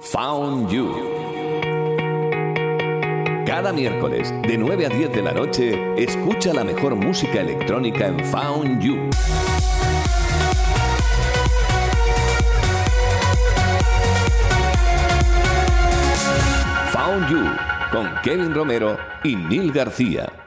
Found 0.00 0.70
You. 0.70 0.92
Cada 3.44 3.72
miércoles, 3.72 4.32
de 4.42 4.56
9 4.58 4.86
a 4.86 4.88
10 4.88 5.12
de 5.12 5.22
la 5.22 5.32
noche, 5.32 5.94
escucha 5.96 6.52
la 6.52 6.64
mejor 6.64 6.94
música 6.94 7.40
electrónica 7.40 8.06
en 8.06 8.24
Found 8.24 8.80
You. 8.82 8.96
Found 16.92 17.30
You, 17.30 17.44
con 17.90 18.10
Kevin 18.22 18.54
Romero 18.54 18.96
y 19.24 19.36
Neil 19.36 19.72
García. 19.72 20.45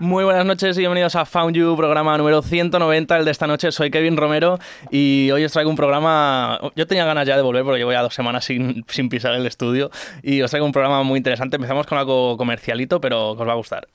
Muy 0.00 0.24
buenas 0.24 0.44
noches 0.44 0.76
y 0.76 0.80
bienvenidos 0.80 1.14
a 1.14 1.24
Found 1.24 1.54
You, 1.54 1.76
programa 1.76 2.18
número 2.18 2.42
190, 2.42 3.16
el 3.16 3.24
de 3.24 3.30
esta 3.30 3.46
noche. 3.46 3.70
Soy 3.70 3.92
Kevin 3.92 4.16
Romero 4.16 4.58
y 4.90 5.30
hoy 5.30 5.44
os 5.44 5.52
traigo 5.52 5.70
un 5.70 5.76
programa. 5.76 6.58
Yo 6.74 6.88
tenía 6.88 7.04
ganas 7.04 7.28
ya 7.28 7.36
de 7.36 7.42
volver 7.42 7.62
porque 7.62 7.78
llevo 7.78 7.92
ya 7.92 8.02
dos 8.02 8.12
semanas 8.12 8.44
sin, 8.44 8.84
sin 8.88 9.08
pisar 9.08 9.34
el 9.34 9.46
estudio 9.46 9.92
y 10.20 10.42
os 10.42 10.50
traigo 10.50 10.66
un 10.66 10.72
programa 10.72 11.04
muy 11.04 11.18
interesante. 11.18 11.56
Empezamos 11.56 11.86
con 11.86 11.96
algo 11.96 12.36
comercialito, 12.36 13.00
pero 13.00 13.36
que 13.36 13.42
os 13.42 13.48
va 13.48 13.52
a 13.52 13.56
gustar. 13.56 13.86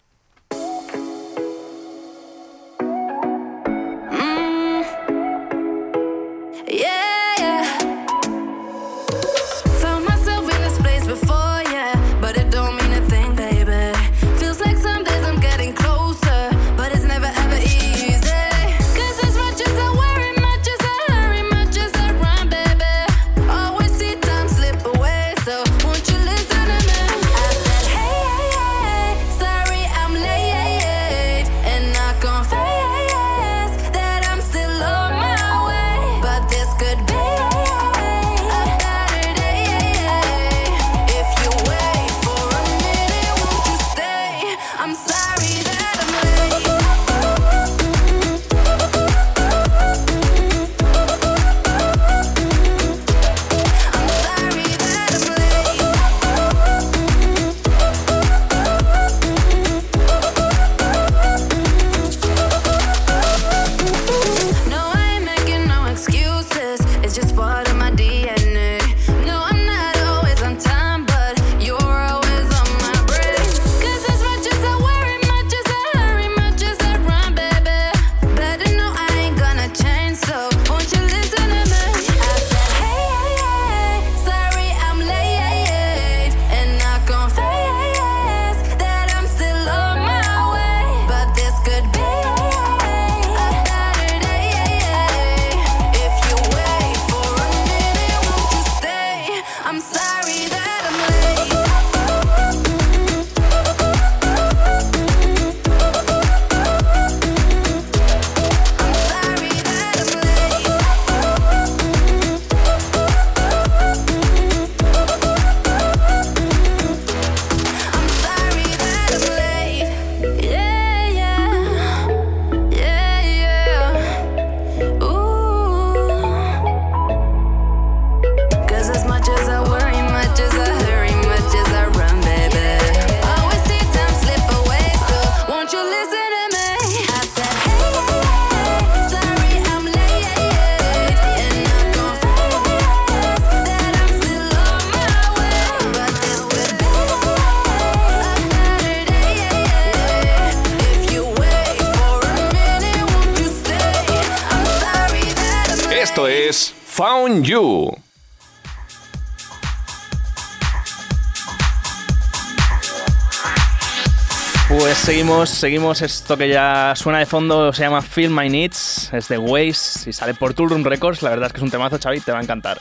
Pues 164.80 164.98
seguimos, 164.98 165.50
seguimos 165.50 166.02
esto 166.02 166.38
que 166.38 166.48
ya 166.48 166.94
suena 166.96 167.20
de 167.20 167.26
fondo, 167.26 167.74
se 167.74 167.84
llama 167.84 168.02
Feel 168.02 168.30
My 168.30 168.50
Needs, 168.50 169.12
es 169.12 169.28
de 169.28 169.38
Waze 169.38 170.10
y 170.10 170.14
sale 170.14 170.34
por 170.34 170.54
Toolroom 170.54 170.86
Records, 170.86 171.22
la 171.22 171.32
verdad 171.32 171.48
es 171.48 171.52
que 171.52 171.58
es 171.58 171.64
un 171.64 171.70
temazo, 171.70 172.00
Xavi, 172.02 172.22
te 172.22 172.32
va 172.32 172.40
a 172.40 172.42
encantar. 172.42 172.80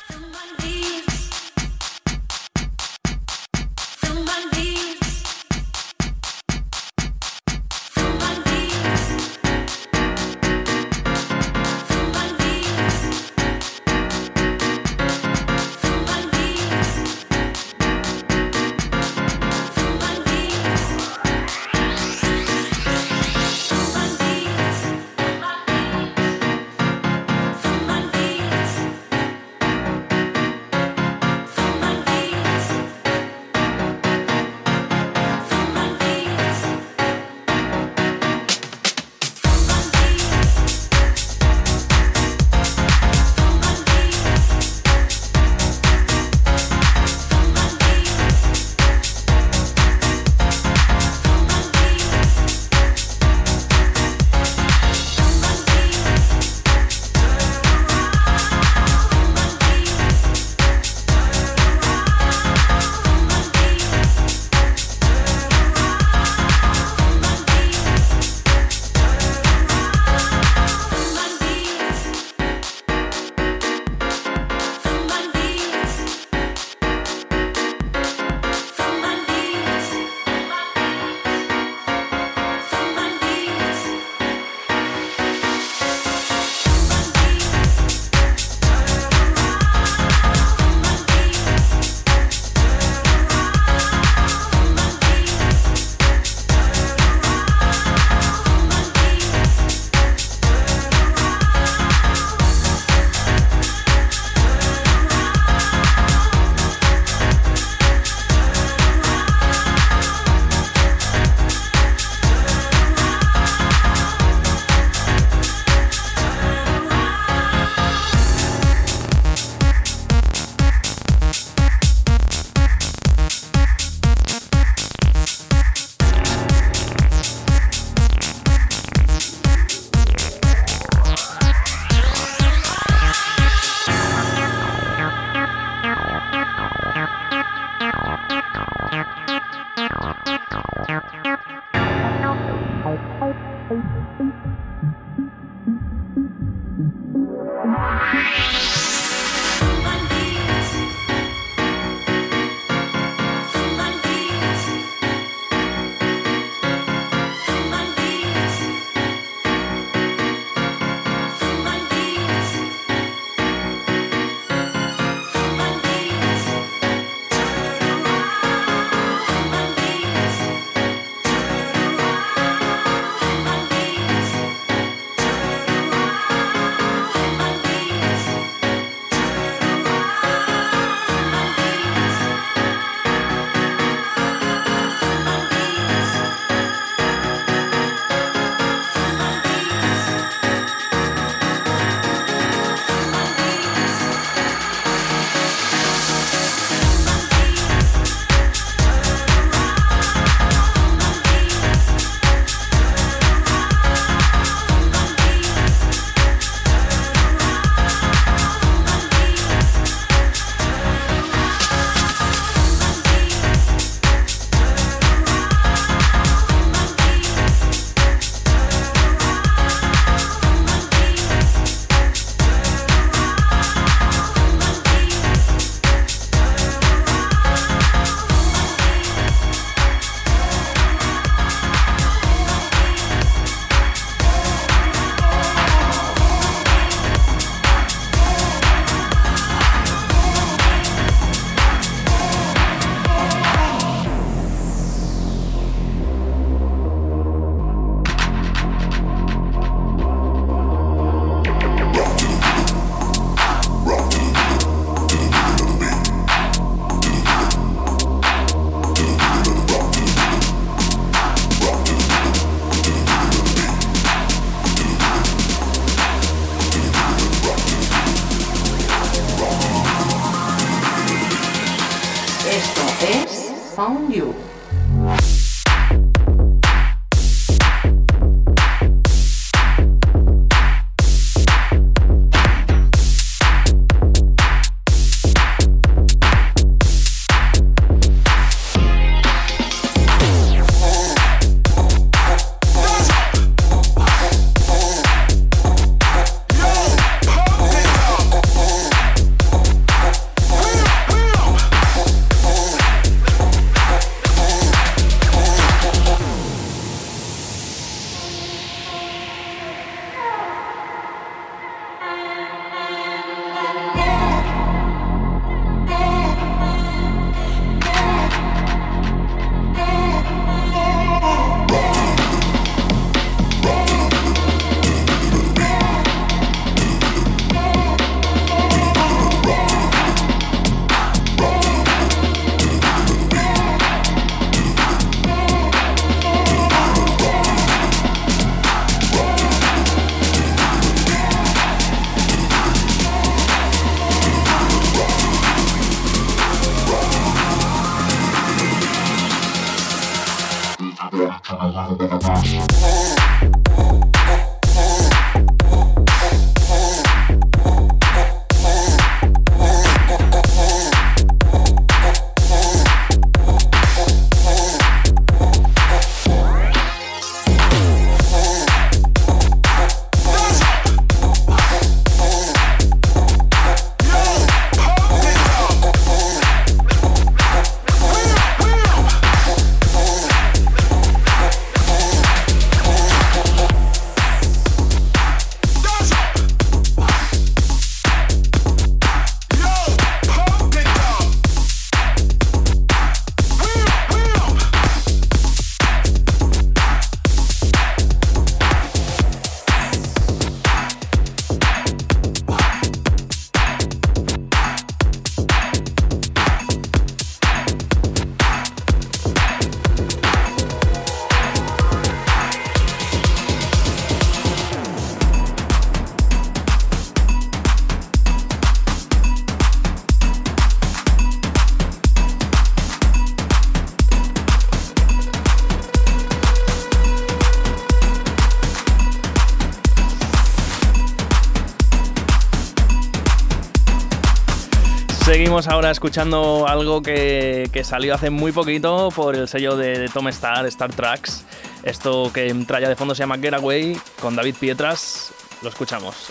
Seguimos 435.48 435.68
ahora 435.68 435.90
escuchando 435.90 436.68
algo 436.68 437.00
que, 437.00 437.70
que 437.72 437.82
salió 437.82 438.14
hace 438.14 438.28
muy 438.28 438.52
poquito 438.52 439.08
por 439.16 439.34
el 439.34 439.48
sello 439.48 439.78
de, 439.78 440.10
Tom 440.12 440.28
Star, 440.28 440.66
Star 440.66 440.92
Tracks. 440.92 441.46
Esto 441.82 442.30
que 442.34 442.54
trae 442.66 442.86
de 442.86 442.94
fondo 442.94 443.14
se 443.14 443.20
llama 443.20 443.38
Getaway 443.38 443.98
con 444.20 444.36
David 444.36 444.56
Pietras. 444.60 445.32
Lo 445.62 445.70
escuchamos. 445.70 446.27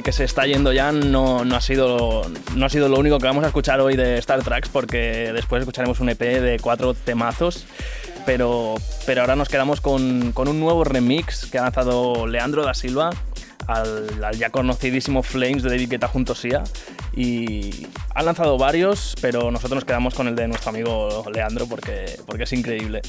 Que 0.00 0.12
se 0.12 0.24
está 0.24 0.46
yendo 0.46 0.72
ya 0.72 0.92
no, 0.92 1.44
no, 1.44 1.56
ha 1.56 1.60
sido, 1.60 2.22
no 2.56 2.66
ha 2.66 2.68
sido 2.70 2.88
lo 2.88 2.98
único 2.98 3.18
que 3.18 3.26
vamos 3.26 3.44
a 3.44 3.48
escuchar 3.48 3.80
hoy 3.80 3.96
de 3.96 4.16
Star 4.18 4.42
Tracks, 4.42 4.70
porque 4.70 5.32
después 5.34 5.60
escucharemos 5.60 6.00
un 6.00 6.08
EP 6.08 6.20
de 6.20 6.58
cuatro 6.60 6.94
temazos. 6.94 7.66
Pero, 8.24 8.76
pero 9.04 9.22
ahora 9.22 9.34
nos 9.34 9.48
quedamos 9.48 9.80
con, 9.80 10.32
con 10.32 10.46
un 10.46 10.60
nuevo 10.60 10.84
remix 10.84 11.46
que 11.46 11.58
ha 11.58 11.62
lanzado 11.62 12.26
Leandro 12.28 12.64
da 12.64 12.72
Silva 12.72 13.10
al, 13.66 14.22
al 14.22 14.38
ya 14.38 14.50
conocidísimo 14.50 15.22
Flames 15.22 15.62
de 15.62 15.70
David 15.70 15.90
Guetta 15.90 16.08
junto 16.08 16.32
a 16.32 16.36
Sia. 16.36 16.62
Y 17.14 17.86
han 18.14 18.24
lanzado 18.24 18.56
varios, 18.58 19.14
pero 19.20 19.50
nosotros 19.50 19.76
nos 19.76 19.84
quedamos 19.84 20.14
con 20.14 20.28
el 20.28 20.36
de 20.36 20.48
nuestro 20.48 20.70
amigo 20.70 21.24
Leandro 21.32 21.66
porque, 21.66 22.18
porque 22.26 22.44
es 22.44 22.52
increíble. 22.52 23.02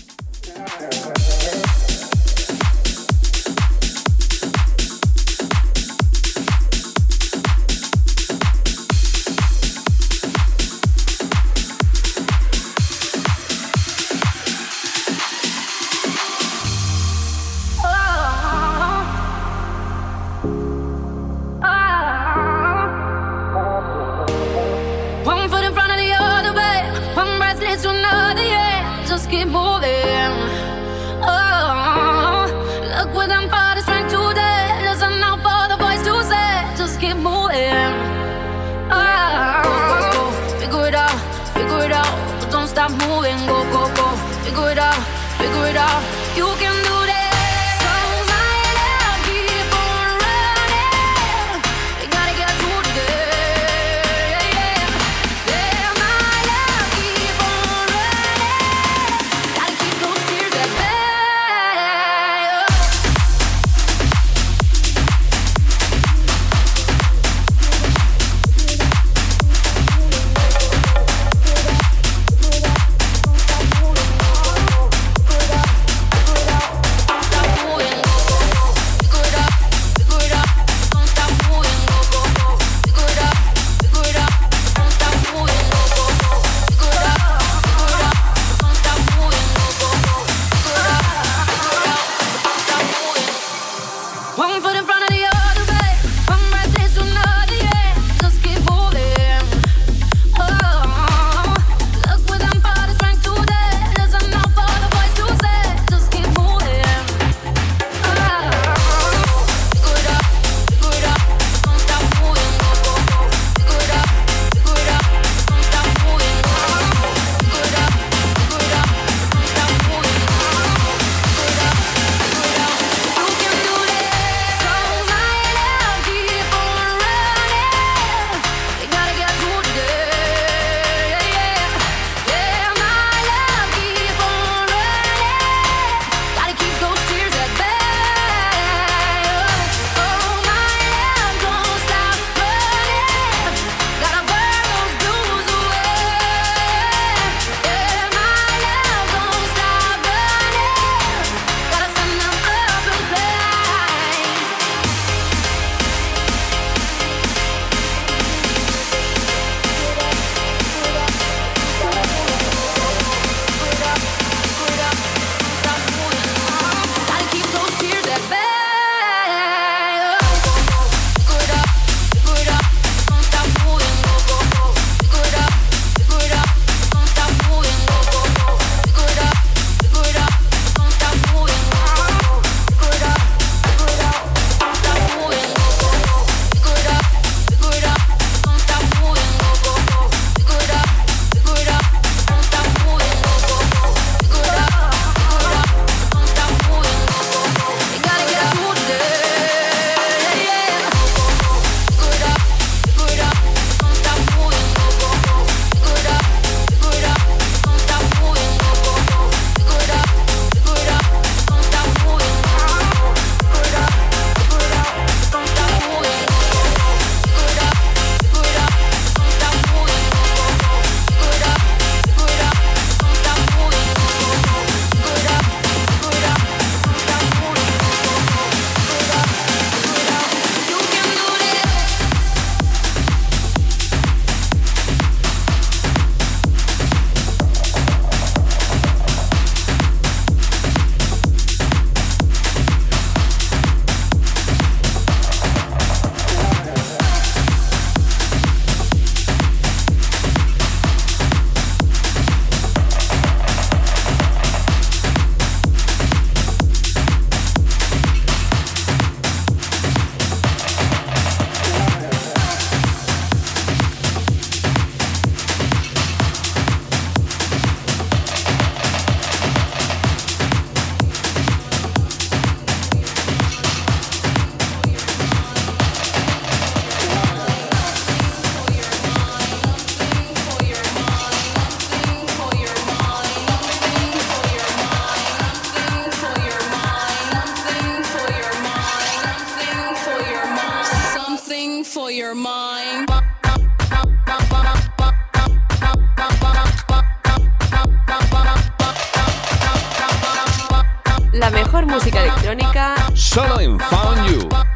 Mejor 301.73 301.87
música 301.87 302.21
electrónica 302.21 302.95
Solo 303.15 303.59
en 303.59 303.79
Found 303.79 304.29
You. 304.29 304.72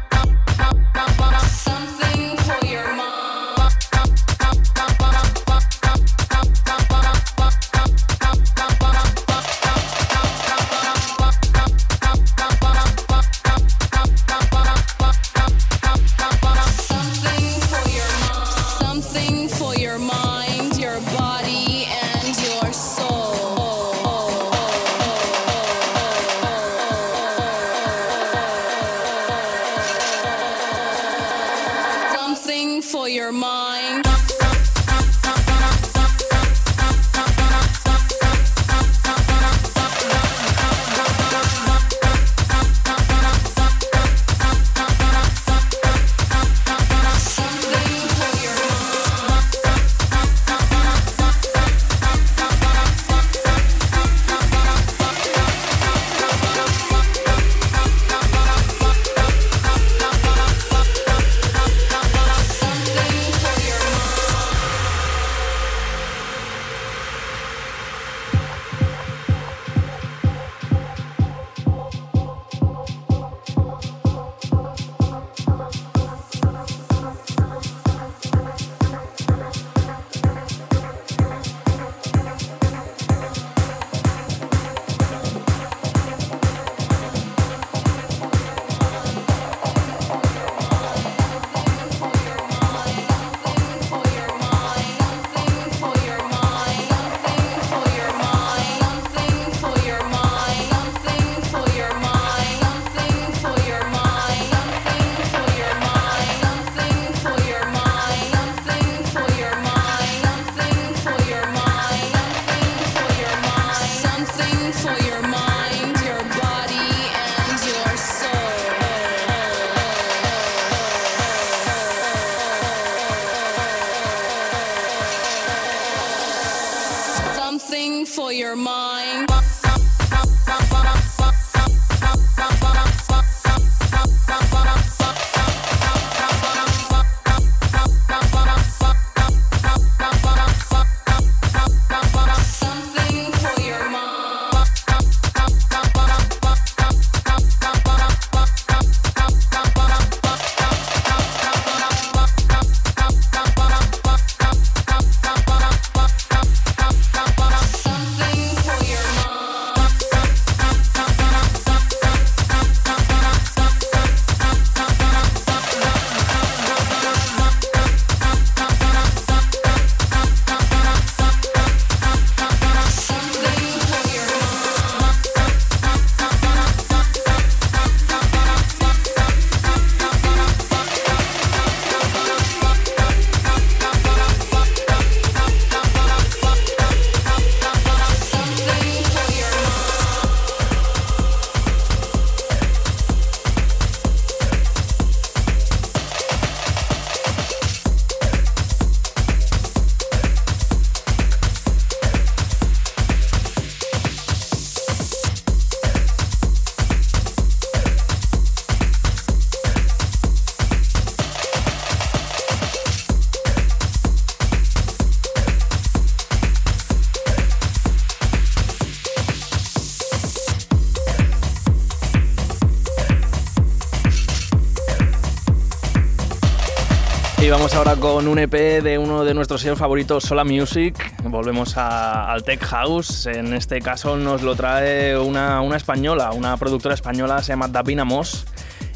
Ahora 227.78 227.94
con 227.96 228.26
un 228.26 228.38
EP 228.40 228.82
de 228.82 228.98
uno 228.98 229.24
de 229.24 229.34
nuestros 229.34 229.60
sellos 229.60 229.78
favoritos, 229.78 230.24
Sola 230.24 230.42
Music. 230.44 231.14
Volvemos 231.22 231.76
a- 231.76 232.30
al 232.32 232.42
Tech 232.42 232.60
House. 232.64 233.26
En 233.26 233.52
este 233.54 233.80
caso 233.80 234.16
nos 234.16 234.42
lo 234.42 234.56
trae 234.56 235.16
una, 235.16 235.62
española, 235.76 236.32
una 236.32 236.56
productora 236.56 236.94
española, 236.94 237.40
se 237.42 237.52
llama 237.52 237.68
Davina 237.68 238.04
Moss. 238.04 238.46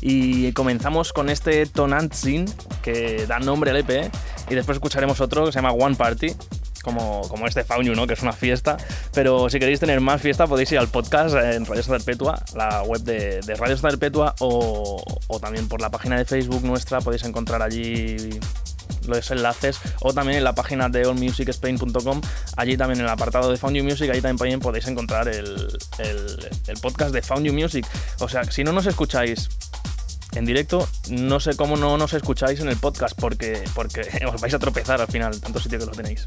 Y 0.01 0.53
comenzamos 0.53 1.13
con 1.13 1.29
este 1.31 1.65
Tonantzin, 1.67 2.47
que 2.83 3.25
da 3.27 3.39
nombre 3.39 3.71
al 3.71 3.77
EP. 3.77 4.11
Y 4.51 4.55
después 4.57 4.77
escucharemos 4.77 5.21
otro 5.21 5.45
que 5.47 5.53
se 5.53 5.59
llama 5.59 5.71
One 5.73 5.95
Party. 5.95 6.33
Como, 6.83 7.21
como 7.29 7.47
este 7.47 7.63
Found 7.63 7.87
You, 7.87 7.95
¿no? 7.95 8.09
que 8.09 8.15
es 8.15 8.23
una 8.23 8.33
fiesta. 8.33 8.77
Pero 9.15 9.49
si 9.49 9.61
queréis 9.61 9.79
tener 9.79 10.01
más 10.01 10.21
fiesta, 10.21 10.49
podéis 10.49 10.73
ir 10.73 10.81
al 10.81 10.89
podcast 10.89 11.37
en 11.37 11.65
Radio 11.65 11.85
Santa 11.85 12.05
Perpetua, 12.05 12.43
la 12.57 12.83
web 12.83 13.01
de, 13.03 13.41
de 13.43 13.55
Radio 13.55 13.77
Santa 13.77 13.91
Perpetua, 13.91 14.35
o, 14.41 15.01
o 15.29 15.39
también 15.39 15.69
por 15.69 15.81
la 15.81 15.91
página 15.91 16.19
de 16.19 16.25
Facebook 16.25 16.65
nuestra, 16.65 17.01
podéis 17.01 17.23
encontrar 17.23 17.63
allí 17.63 18.17
los 19.07 19.31
enlaces 19.31 19.79
o 20.01 20.13
también 20.13 20.39
en 20.39 20.45
la 20.45 20.55
página 20.55 20.89
de 20.89 21.03
allmusicspain.com 21.03 22.21
allí 22.57 22.77
también 22.77 23.01
en 23.01 23.07
el 23.07 23.13
apartado 23.13 23.51
de 23.51 23.57
Found 23.57 23.77
You 23.77 23.85
Music 23.85 24.11
ahí 24.11 24.21
también 24.21 24.61
podéis 24.61 24.87
encontrar 24.87 25.29
el, 25.29 25.69
el- 25.99 26.81
podcast 26.81 27.13
de 27.13 27.23
Found 27.23 27.47
You 27.47 27.53
Music. 27.53 27.87
O 28.21 28.29
sea 28.29 28.45
si 28.45 28.65
no 28.65 28.73
nos 28.73 28.87
escucháis 28.87 29.49
en 30.33 30.45
directo 30.47 30.89
no 31.11 31.41
sé 31.41 31.55
cómo 31.57 31.77
no 31.77 31.99
nos 31.99 32.15
escucháis 32.15 32.61
en 32.61 32.69
el 32.69 32.77
podcast 32.77 33.19
porque, 33.21 33.63
porque 33.75 34.03
os 34.33 34.41
vais 34.41 34.55
a 34.55 34.59
tropezar 34.59 35.01
al 35.01 35.09
final 35.09 35.39
tanto 35.41 35.61
sitio 35.61 35.79
que 35.79 35.87
lo 35.87 35.93
tenéis 35.93 36.25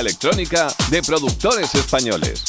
electrónica 0.00 0.68
de 0.90 1.02
productores 1.02 1.74
españoles. 1.74 2.47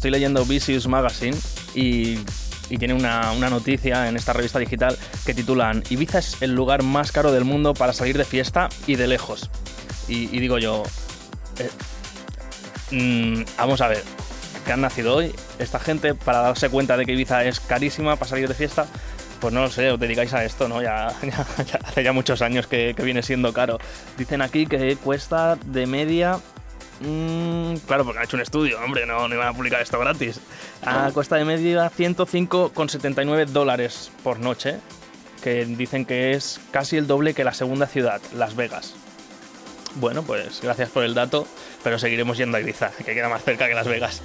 Estoy 0.00 0.12
leyendo 0.12 0.46
Vicious 0.46 0.88
Magazine 0.88 1.36
y, 1.74 2.20
tiene 2.78 2.94
una, 2.94 3.32
una 3.32 3.50
noticia 3.50 4.08
en 4.08 4.16
esta 4.16 4.32
revista 4.32 4.58
digital 4.58 4.96
que 5.26 5.34
titulan 5.34 5.82
Ibiza 5.90 6.20
es 6.20 6.40
el 6.40 6.54
lugar 6.54 6.82
más 6.82 7.12
caro 7.12 7.32
del 7.32 7.44
mundo 7.44 7.74
para 7.74 7.92
salir 7.92 8.16
de 8.16 8.24
fiesta 8.24 8.70
y 8.86 8.94
de 8.94 9.08
lejos. 9.08 9.50
Y, 10.08 10.26
digo 10.26 10.56
yo, 10.56 10.84
eh, 11.58 11.70
mm, 12.92 13.42
vamos 13.58 13.82
a 13.82 13.88
ver, 13.88 14.02
que 14.64 14.72
han 14.72 14.80
nacido 14.80 15.16
hoy 15.16 15.34
esta 15.58 15.78
gente 15.78 16.14
para 16.14 16.38
darse 16.38 16.70
cuenta 16.70 16.96
de 16.96 17.04
que 17.04 17.12
Ibiza 17.12 17.44
es 17.44 17.60
carísima 17.60 18.16
para 18.16 18.30
salir 18.30 18.48
de 18.48 18.54
fiesta. 18.54 18.86
Pues 19.40 19.52
no 19.52 19.60
lo 19.60 19.70
sé, 19.70 19.90
os 19.90 20.00
dedicáis 20.00 20.32
a 20.32 20.44
esto, 20.44 20.66
¿no? 20.66 20.80
Ya, 20.80 21.08
hace 21.84 22.02
ya 22.02 22.12
muchos 22.14 22.40
años 22.40 22.66
que 22.66 22.94
viene 23.02 23.22
siendo 23.22 23.52
caro. 23.52 23.78
Dicen 24.16 24.40
aquí 24.40 24.64
que 24.64 24.96
cuesta 24.96 25.56
de 25.56 25.86
media 25.86 26.40
Mm, 27.00 27.76
claro, 27.86 28.04
porque 28.04 28.18
han 28.18 28.24
hecho 28.24 28.36
un 28.36 28.42
estudio, 28.42 28.78
hombre, 28.84 29.06
no, 29.06 29.26
no 29.26 29.34
iban 29.34 29.48
a 29.48 29.52
publicar 29.52 29.80
esto 29.80 29.98
gratis. 29.98 30.40
A 30.84 31.10
cuesta 31.12 31.36
de 31.36 31.44
media 31.44 31.90
105,79 31.90 33.46
dólares 33.46 34.10
por 34.22 34.38
noche, 34.38 34.76
que 35.42 35.64
dicen 35.64 36.04
que 36.04 36.32
es 36.32 36.60
casi 36.70 36.96
el 36.98 37.06
doble 37.06 37.32
que 37.34 37.44
la 37.44 37.54
segunda 37.54 37.86
ciudad, 37.86 38.20
Las 38.34 38.54
Vegas. 38.54 38.94
Bueno, 39.96 40.22
pues 40.22 40.60
gracias 40.62 40.90
por 40.90 41.02
el 41.02 41.14
dato, 41.14 41.46
pero 41.82 41.98
seguiremos 41.98 42.36
yendo 42.36 42.58
a 42.58 42.60
Ibiza, 42.60 42.90
que 42.90 43.14
queda 43.14 43.28
más 43.28 43.42
cerca 43.42 43.66
que 43.66 43.74
Las 43.74 43.88
Vegas. 43.88 44.22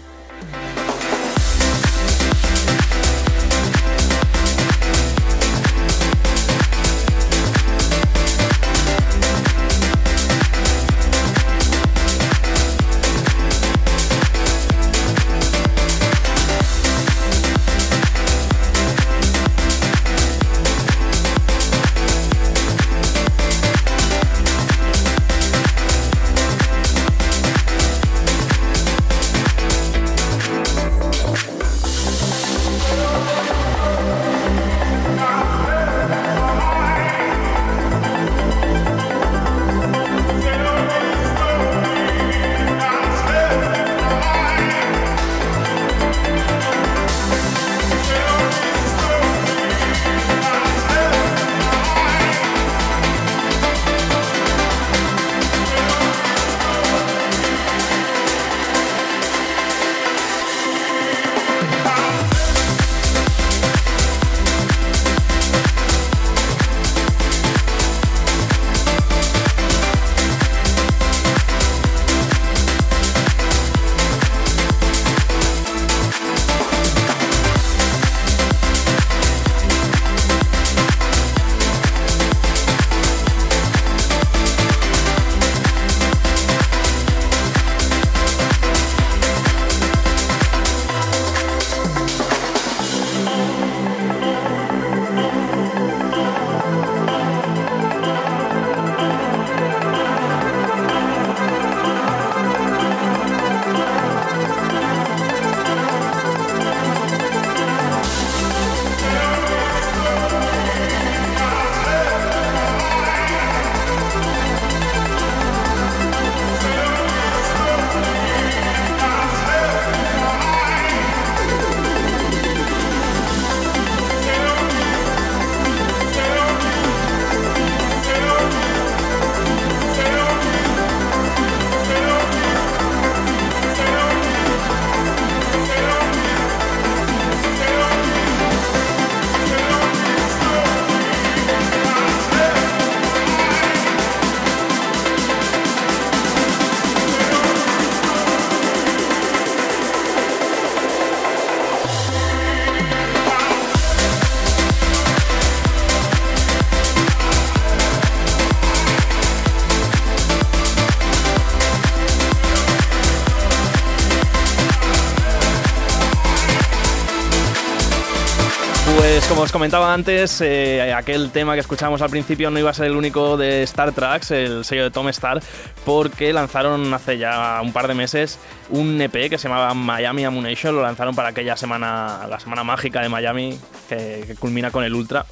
Comentaba 169.56 169.93
antes, 169.93 170.41
eh, 170.41 170.91
aquel 170.93 171.32
tema 171.32 171.53
que 171.53 171.62
escuchábamos 171.62 172.01
al 172.01 172.10
principio 172.10 172.51
no 172.51 172.60
iba 172.60 172.72
a 172.72 172.74
ser 172.74 172.88
el 172.88 172.95
único 172.97 173.38
de 173.38 173.64
Star 173.64 173.93
Tracks, 173.93 174.32
el 174.32 174.66
sello 174.66 174.84
de 174.84 174.91
Tom 174.91 175.08
Star, 175.08 175.41
porque 175.86 176.34
lanzaron 176.34 176.93
hace 176.93 177.18
ya 177.18 177.62
un 177.64 177.72
par 177.72 177.88
de 177.88 177.93
meses 177.93 178.38
un 178.70 178.99
EP 178.99 179.30
que 179.30 179.38
se 179.38 179.47
llamaba 179.47 179.74
Miami 179.74 180.26
Ammunition, 180.26 180.76
lo 180.76 180.82
lanzaron 180.82 181.16
para 181.16 181.30
aquella 181.30 181.56
semana, 181.56 182.28
la 182.30 182.38
semana 182.38 182.66
mágica 182.66 183.01
de 183.01 183.08
Miami, 183.08 183.58
que, 183.88 184.26
que 184.28 184.36
culmina 184.36 184.72
con 184.72 184.84
el 184.84 184.93
Ultra. 184.93 185.26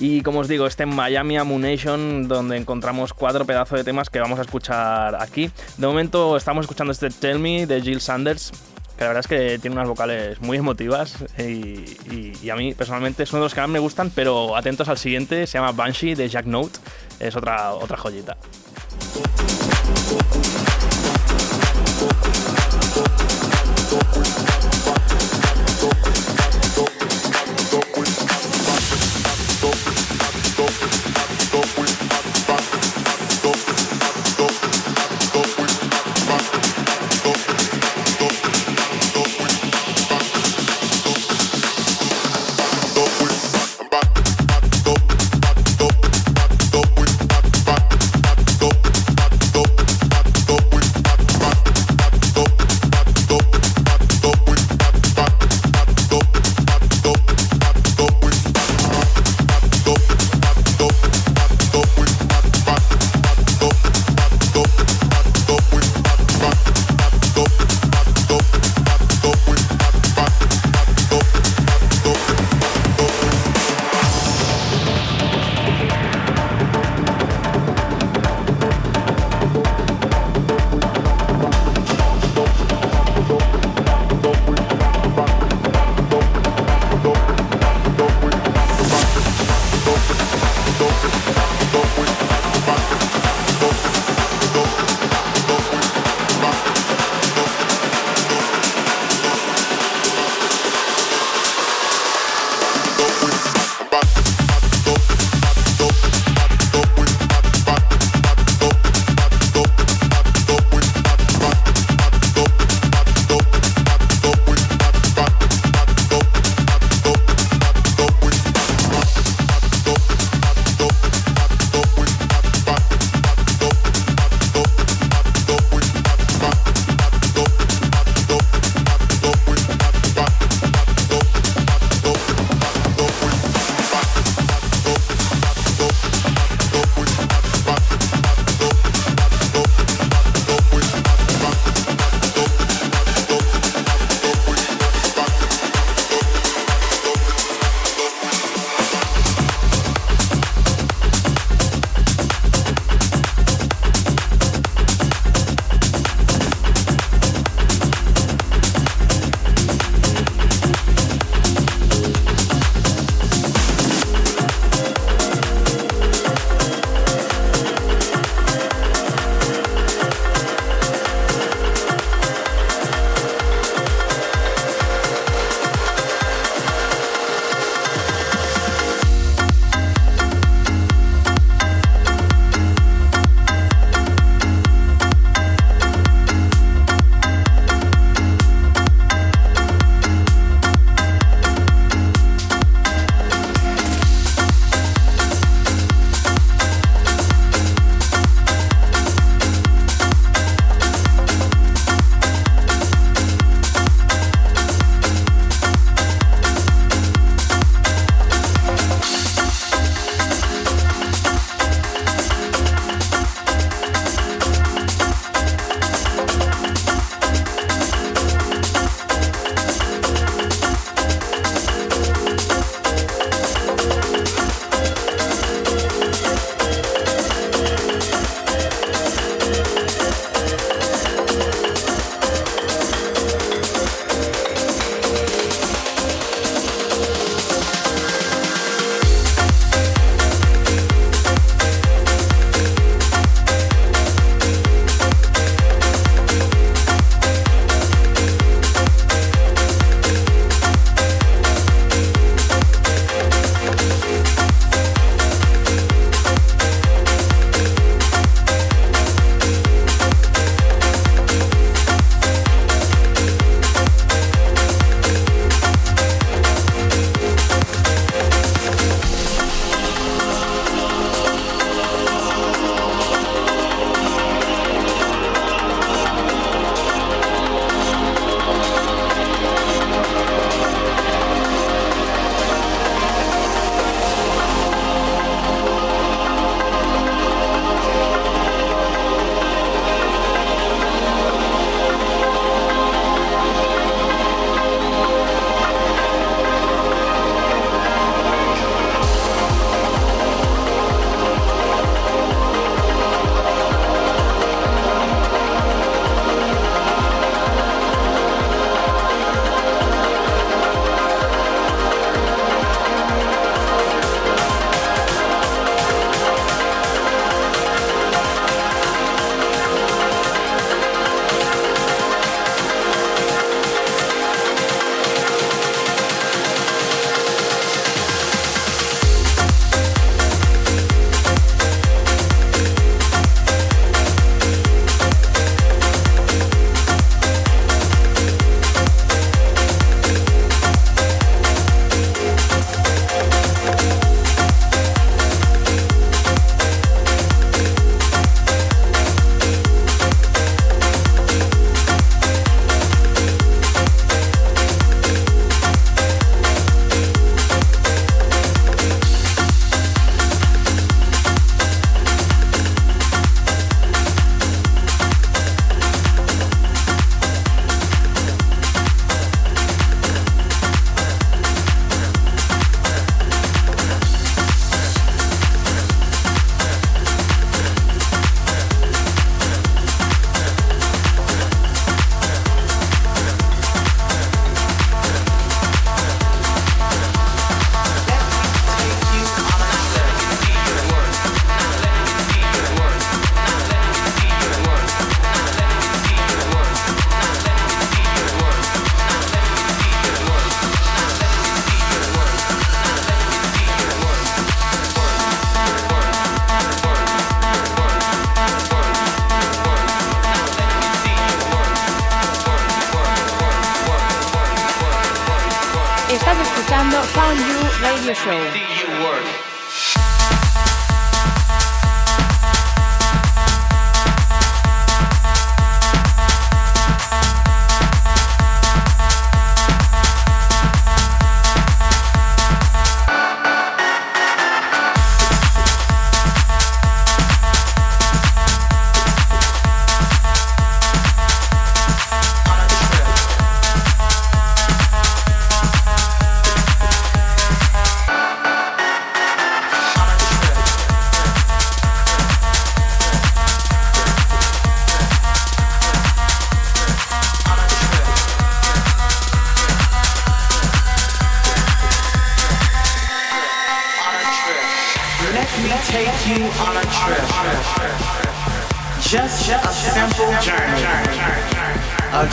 Y 0.00 0.22
como 0.22 0.40
os 0.40 0.48
digo, 0.48 0.66
este 0.66 0.84
Miami 0.84 1.36
Ammunition, 1.36 2.26
donde 2.26 2.56
encontramos 2.56 3.14
cuatro 3.14 3.44
pedazos 3.44 3.78
de 3.78 3.84
temas 3.84 4.10
que 4.10 4.18
vamos 4.18 4.40
a 4.40 4.42
escuchar 4.42 5.22
aquí. 5.22 5.52
De 5.76 5.86
momento 5.86 6.36
estamos 6.36 6.64
escuchando 6.64 6.92
este 6.92 7.10
Tell 7.10 7.38
Me 7.38 7.66
de 7.68 7.80
Jill 7.80 8.00
Sanders, 8.00 8.50
que 8.96 9.04
la 9.04 9.08
verdad 9.08 9.20
es 9.20 9.26
que 9.26 9.58
tiene 9.58 9.74
unas 9.74 9.88
vocales 9.88 10.40
muy 10.40 10.58
emotivas 10.58 11.16
y, 11.38 12.50
a 12.50 12.56
mí 12.56 12.74
personalmente 12.74 13.22
es 13.22 13.32
uno 13.32 13.40
de 13.40 13.46
los 13.46 13.54
que 13.54 13.60
más 13.60 13.70
me 13.70 13.78
gustan, 13.78 14.10
pero 14.14 14.56
atentos 14.56 14.88
al 14.88 14.98
siguiente, 14.98 15.46
se 15.46 15.58
llama 15.58 15.72
Banshee 15.72 16.14
de 16.14 16.28
Jack 16.28 16.46
Note, 16.46 16.78
es 17.18 17.36
otra, 17.36 17.72
otra 17.72 17.96
joyita. 17.96 18.36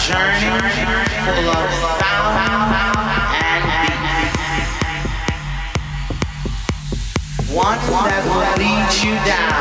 Journey 0.10 0.50
full 1.22 1.54
of 1.54 1.70
sound 2.02 2.34
and. 3.46 3.62
One 7.54 7.78
that 7.78 8.26
will 8.26 8.42
lead 8.58 8.90
you 9.06 9.14
down. 9.22 9.54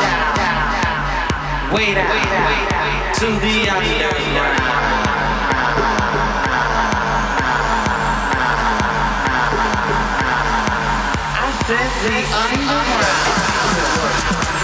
Way 1.75 1.93
down 1.93 2.09
to 3.21 3.27
the 3.45 3.69
underground. 3.69 4.57
I 11.37 11.49
said 11.67 11.91
the 12.05 12.17
underground. 12.41 14.58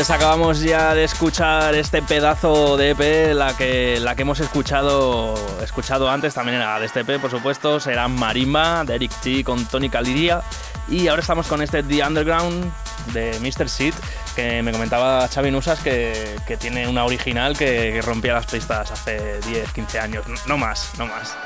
Pues 0.00 0.08
acabamos 0.08 0.60
ya 0.60 0.94
de 0.94 1.04
escuchar 1.04 1.74
este 1.74 2.00
pedazo 2.00 2.78
de 2.78 2.92
EP, 2.92 3.34
la 3.34 3.54
que, 3.54 4.00
la 4.00 4.16
que 4.16 4.22
hemos 4.22 4.40
escuchado, 4.40 5.34
escuchado 5.62 6.10
antes, 6.10 6.32
también 6.32 6.56
era 6.56 6.80
de 6.80 6.86
este 6.86 7.00
EP, 7.00 7.20
por 7.20 7.30
supuesto, 7.30 7.78
será 7.80 8.08
Marimba, 8.08 8.82
de 8.84 8.94
Eric 8.94 9.12
T 9.20 9.44
con 9.44 9.66
Tony 9.66 9.90
Caliria. 9.90 10.40
Y 10.88 11.08
ahora 11.08 11.20
estamos 11.20 11.46
con 11.46 11.60
este 11.60 11.82
The 11.82 12.02
Underground 12.02 12.72
de 13.12 13.38
Mr. 13.40 13.68
Seed, 13.68 13.92
que 14.34 14.62
me 14.62 14.72
comentaba 14.72 15.28
Xavi 15.28 15.50
Nusas 15.50 15.80
que, 15.80 16.34
que 16.46 16.56
tiene 16.56 16.88
una 16.88 17.04
original 17.04 17.54
que, 17.54 18.00
rompía 18.00 18.32
las 18.32 18.46
pistas 18.46 18.90
hace 18.90 19.38
10, 19.48 19.70
15 19.70 19.98
años, 19.98 20.24
no 20.46 20.56
más, 20.56 20.92
no 20.96 21.04
más. 21.08 21.36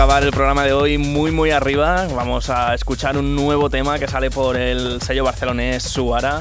Acabar 0.00 0.22
el 0.24 0.30
programa 0.30 0.64
de 0.64 0.72
hoy 0.72 0.96
muy 0.96 1.30
muy 1.30 1.50
arriba. 1.50 2.06
Vamos 2.16 2.48
a 2.48 2.74
escuchar 2.74 3.18
un 3.18 3.36
nuevo 3.36 3.68
tema 3.68 3.98
que 3.98 4.08
sale 4.08 4.30
por 4.30 4.56
el 4.56 5.02
sello 5.02 5.24
barcelonés 5.24 5.82
Suara. 5.82 6.40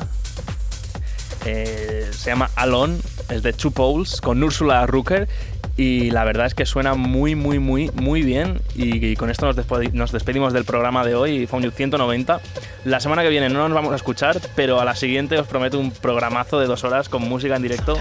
Eh, 1.44 2.10
se 2.14 2.30
llama 2.30 2.50
Alone, 2.56 3.00
es 3.30 3.44
de 3.44 3.52
Two 3.52 3.72
Poles 3.72 4.22
con 4.22 4.42
Úrsula 4.42 4.86
Rucker. 4.86 5.28
Y 5.76 6.10
la 6.12 6.24
verdad 6.24 6.46
es 6.46 6.54
que 6.56 6.66
suena 6.66 6.94
muy 6.96 7.36
muy 7.36 7.60
muy 7.60 7.92
muy 7.96 8.22
bien. 8.22 8.62
Y, 8.76 9.18
con 9.18 9.30
esto 9.30 9.46
nos, 9.46 9.58
despedi- 9.58 9.92
nos 9.92 10.14
despedimos 10.14 10.54
del 10.54 10.64
programa 10.64 11.04
de 11.04 11.16
hoy, 11.16 11.46
Found 11.46 11.66
You 11.66 11.72
190. 11.72 12.40
La 12.86 13.02
semana 13.02 13.24
que 13.24 13.30
viene 13.30 13.50
no 13.50 13.68
nos 13.68 13.76
vamos 13.76 13.92
a 13.92 13.98
escuchar, 13.98 14.40
pero 14.56 14.80
a 14.80 14.86
la 14.86 14.96
siguiente 14.96 15.38
os 15.38 15.48
prometo 15.48 15.78
un 15.78 15.92
programazo 15.92 16.62
de 16.62 16.68
dos 16.68 16.86
horas 16.86 17.10
con 17.10 17.24
música 17.28 17.58
en 17.58 17.62
directo. 17.64 18.00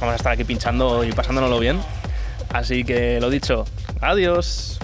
Vamos 0.00 0.12
a 0.12 0.16
estar 0.16 0.32
aquí 0.34 0.44
pinchando 0.44 1.02
y 1.02 1.12
pasándonoslo 1.12 1.58
bien. 1.60 1.80
Así 2.52 2.84
que 2.84 3.22
lo 3.22 3.30
dicho, 3.30 3.64
adiós. 4.02 4.78